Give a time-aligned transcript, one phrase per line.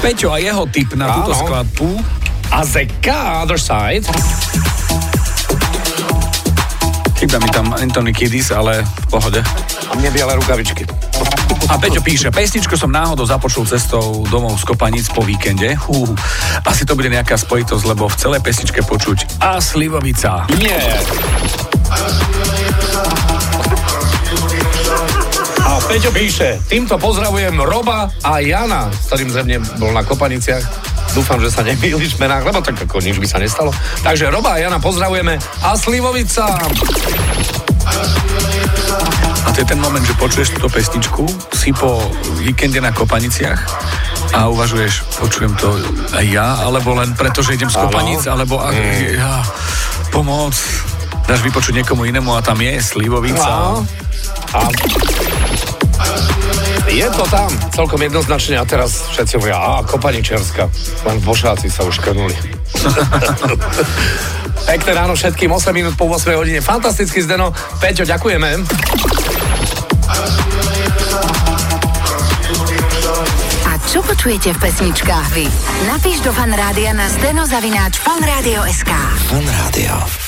[0.00, 1.40] Peťo a jeho tip na túto Áno.
[1.46, 1.88] skladbu.
[2.52, 4.06] Azeka, other side.
[7.16, 9.40] Chýba mi tam Anthony Kiddis, ale v pohode.
[9.88, 10.84] A mne biele rukavičky.
[11.66, 15.74] A Peťo píše, pesničku som náhodou započul cestou domov z Kopanic po víkende.
[15.88, 16.06] Hú,
[16.62, 20.46] asi to bude nejaká spojitosť, lebo v celej pesničke počuť a Slivovica.
[20.60, 20.78] Nie.
[21.90, 21.96] A
[25.96, 30.60] Peťo píše, týmto pozdravujem Roba a Jana, s ktorým zrejme bol na Kopaniciach.
[31.16, 33.72] Dúfam, že sa nemýliš menách, lebo tak ako nič by sa nestalo.
[34.04, 36.52] Takže Roba a Jana pozdravujeme a Slivovica.
[39.40, 41.24] A to je ten moment, že počuješ túto pesničku,
[41.56, 42.04] si po
[42.44, 43.64] víkende na Kopaniciach
[44.36, 45.80] a uvažuješ, počujem to
[46.12, 47.80] aj ja, alebo len preto, že idem z.
[47.80, 48.68] Kopanic, alebo a,
[49.16, 49.40] ja,
[50.12, 50.52] pomoc,
[51.24, 53.48] dáš vypočuť niekomu inému a tam je Slivovica.
[53.48, 53.80] No.
[54.52, 54.60] A
[56.90, 60.64] je to tam celkom jednoznačne a teraz všetci hovoria, a Kopaničerská,
[61.06, 62.34] len bošáci sa už krnuli.
[64.66, 66.58] Pekné ráno všetkým, 8 minút po 8 hodine.
[66.58, 67.54] Fantastický Zdeno.
[67.78, 68.66] Peťo, ďakujeme.
[73.62, 75.46] A čo počujete v pesničkách vy?
[75.86, 78.90] Napíš do fanrádia na steno zavináč fanradio.sk.
[79.30, 80.25] Fan Rádio.